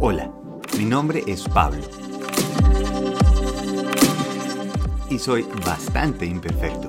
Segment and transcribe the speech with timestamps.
[0.00, 0.32] Hola,
[0.78, 1.82] mi nombre es Pablo.
[5.10, 6.88] Y soy bastante imperfecto.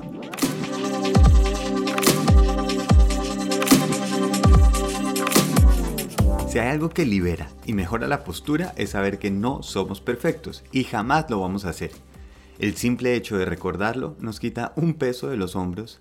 [6.48, 10.62] Si hay algo que libera y mejora la postura es saber que no somos perfectos
[10.70, 11.90] y jamás lo vamos a hacer.
[12.60, 15.98] El simple hecho de recordarlo nos quita un peso de los hombros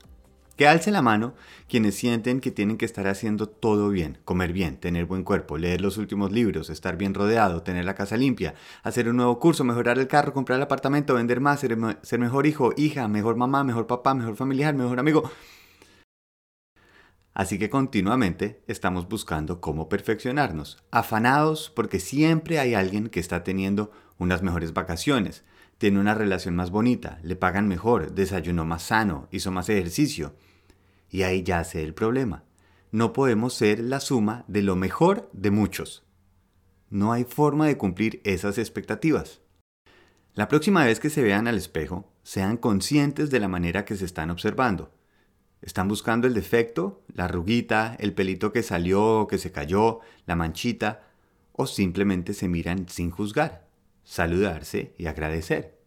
[0.60, 1.36] que alce la mano
[1.70, 5.80] quienes sienten que tienen que estar haciendo todo bien, comer bien, tener buen cuerpo, leer
[5.80, 9.98] los últimos libros, estar bien rodeado, tener la casa limpia, hacer un nuevo curso, mejorar
[10.00, 13.88] el carro, comprar el apartamento, vender más, ser, ser mejor hijo, hija, mejor mamá, mejor
[13.88, 15.32] papá, mejor familiar, mejor amigo.
[17.34, 23.92] Así que continuamente estamos buscando cómo perfeccionarnos, afanados porque siempre hay alguien que está teniendo
[24.18, 25.46] unas mejores vacaciones,
[25.80, 30.36] tiene una relación más bonita, le pagan mejor, desayunó más sano, hizo más ejercicio,
[31.10, 32.44] y ahí yace el problema.
[32.92, 36.04] No podemos ser la suma de lo mejor de muchos.
[36.90, 39.40] No hay forma de cumplir esas expectativas.
[40.34, 44.06] La próxima vez que se vean al espejo, sean conscientes de la manera que se
[44.06, 44.92] están observando.
[45.62, 50.36] ¿Están buscando el defecto, la arruguita, el pelito que salió o que se cayó, la
[50.36, 51.08] manchita?
[51.54, 53.69] ¿O simplemente se miran sin juzgar,
[54.10, 55.78] saludarse y agradecer?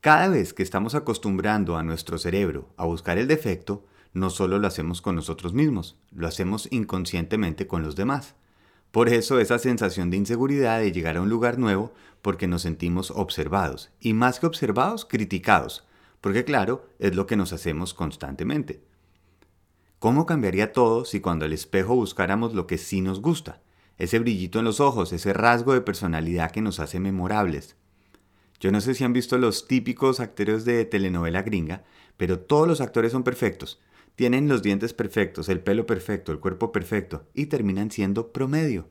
[0.00, 4.66] Cada vez que estamos acostumbrando a nuestro cerebro a buscar el defecto, no solo lo
[4.66, 8.36] hacemos con nosotros mismos, lo hacemos inconscientemente con los demás.
[8.90, 13.10] Por eso esa sensación de inseguridad de llegar a un lugar nuevo, porque nos sentimos
[13.10, 15.86] observados, y más que observados, criticados,
[16.22, 18.82] porque claro, es lo que nos hacemos constantemente.
[19.98, 23.60] ¿Cómo cambiaría todo si cuando al espejo buscáramos lo que sí nos gusta?
[23.98, 27.76] Ese brillito en los ojos, ese rasgo de personalidad que nos hace memorables.
[28.60, 31.84] Yo no sé si han visto los típicos actores de telenovela gringa,
[32.16, 33.80] pero todos los actores son perfectos.
[34.16, 38.88] Tienen los dientes perfectos, el pelo perfecto, el cuerpo perfecto y terminan siendo promedio.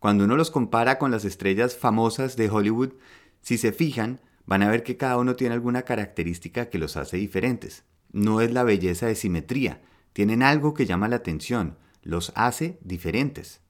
[0.00, 2.92] Cuando uno los compara con las estrellas famosas de Hollywood,
[3.40, 7.16] si se fijan, van a ver que cada uno tiene alguna característica que los hace
[7.16, 7.84] diferentes.
[8.12, 9.80] No es la belleza de simetría,
[10.12, 13.63] tienen algo que llama la atención, los hace diferentes.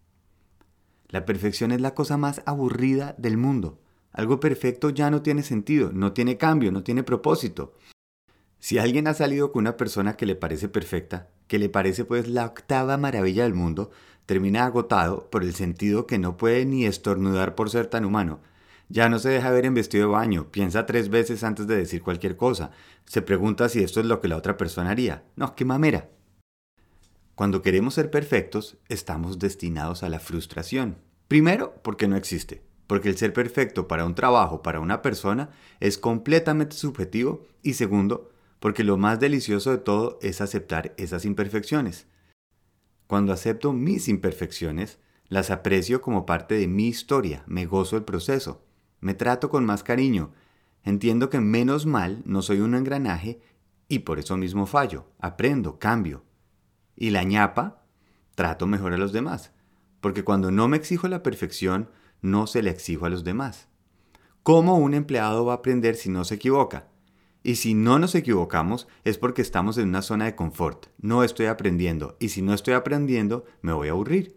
[1.15, 3.79] La perfección es la cosa más aburrida del mundo.
[4.11, 7.77] Algo perfecto ya no tiene sentido, no tiene cambio, no tiene propósito.
[8.59, 12.27] Si alguien ha salido con una persona que le parece perfecta, que le parece pues
[12.27, 13.93] la octava maravilla del mundo,
[14.27, 18.41] termina agotado por el sentido que no puede ni estornudar por ser tan humano.
[18.89, 22.03] Ya no se deja ver en vestido de baño, piensa tres veces antes de decir
[22.03, 22.73] cualquier cosa,
[23.05, 25.23] se pregunta si esto es lo que la otra persona haría.
[25.37, 26.09] No, qué mamera.
[27.35, 30.99] Cuando queremos ser perfectos, estamos destinados a la frustración.
[31.27, 35.51] Primero, porque no existe, porque el ser perfecto para un trabajo, para una persona,
[35.81, 38.31] es completamente subjetivo, y segundo,
[38.61, 42.07] porque lo más delicioso de todo es aceptar esas imperfecciones.
[43.09, 48.63] Cuando acepto mis imperfecciones, las aprecio como parte de mi historia, me gozo el proceso,
[49.01, 50.33] me trato con más cariño,
[50.85, 53.41] entiendo que menos mal no soy un engranaje
[53.89, 56.24] y por eso mismo fallo, aprendo, cambio.
[56.97, 57.85] Y la ñapa,
[58.35, 59.53] trato mejor a los demás,
[60.01, 61.89] porque cuando no me exijo la perfección,
[62.21, 63.69] no se le exijo a los demás.
[64.43, 66.89] ¿Cómo un empleado va a aprender si no se equivoca?
[67.43, 70.87] Y si no nos equivocamos es porque estamos en una zona de confort.
[70.99, 72.17] No estoy aprendiendo.
[72.19, 74.37] Y si no estoy aprendiendo, me voy a aburrir.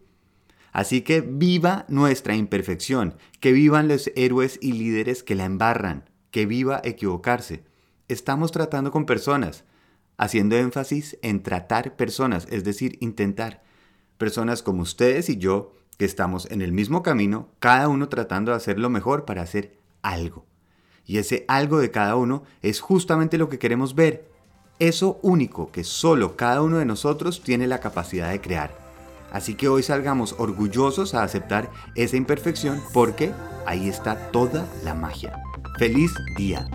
[0.73, 3.15] Así que viva nuestra imperfección.
[3.39, 6.09] Que vivan los héroes y líderes que la embarran.
[6.31, 7.63] Que viva equivocarse.
[8.09, 9.63] Estamos tratando con personas.
[10.17, 13.63] Haciendo énfasis en tratar personas, es decir, intentar.
[14.17, 18.57] Personas como ustedes y yo, que estamos en el mismo camino, cada uno tratando de
[18.57, 20.45] hacer lo mejor para hacer algo.
[21.05, 24.29] Y ese algo de cada uno es justamente lo que queremos ver.
[24.79, 28.77] Eso único que solo cada uno de nosotros tiene la capacidad de crear.
[29.31, 33.31] Así que hoy salgamos orgullosos a aceptar esa imperfección porque
[33.65, 35.41] ahí está toda la magia.
[35.77, 36.67] ¡Feliz día!